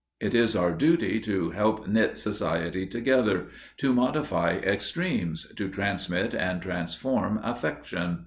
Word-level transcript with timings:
It 0.19 0.33
is 0.33 0.55
our 0.55 0.71
duty 0.71 1.19
to 1.19 1.51
help 1.51 1.87
knit 1.87 2.17
Society 2.17 2.87
together, 2.87 3.49
to 3.77 3.93
modify 3.93 4.53
extremes, 4.53 5.45
to 5.55 5.69
transmit 5.69 6.33
and 6.33 6.59
transform 6.59 7.39
affection. 7.43 8.17